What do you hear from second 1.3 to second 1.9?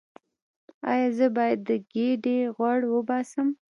باید د